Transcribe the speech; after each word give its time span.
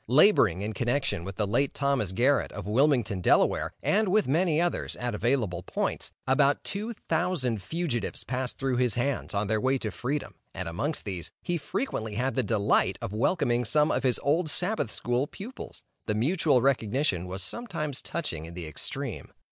Laboring 0.09 0.63
in 0.63 0.73
connection 0.73 1.23
with 1.23 1.35
the 1.35 1.45
late 1.45 1.75
Thomas 1.75 2.11
Garrett, 2.11 2.51
of 2.53 2.65
Wilmington, 2.65 3.21
Del., 3.21 3.69
and 3.83 4.07
with 4.07 4.27
many 4.27 4.59
others, 4.59 4.95
at 4.95 5.13
available 5.13 5.61
points, 5.61 6.11
about 6.25 6.63
two 6.63 6.93
thousand 7.07 7.61
fugitives 7.61 8.23
passed 8.23 8.57
through 8.57 8.77
his 8.77 8.95
hands, 8.95 9.35
on 9.35 9.45
their 9.45 9.61
way 9.61 9.77
to 9.77 9.91
freedom, 9.91 10.33
and 10.55 10.67
amongst 10.67 11.05
these, 11.05 11.29
he 11.43 11.55
frequently 11.55 12.15
had 12.15 12.33
the 12.33 12.41
delight 12.41 12.97
of 12.99 13.13
welcoming 13.13 13.63
some 13.63 13.91
of 13.91 14.01
his 14.01 14.19
old 14.23 14.49
Sabbath 14.49 14.89
school 14.89 15.27
pupils. 15.27 15.83
The 16.07 16.15
mutual 16.15 16.63
recognition 16.63 17.27
was 17.27 17.43
sometimes 17.43 18.01
touching 18.01 18.45
in 18.45 18.55
the 18.55 18.65
extreme. 18.65 19.31